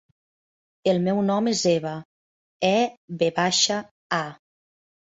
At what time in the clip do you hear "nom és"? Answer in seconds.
1.27-1.61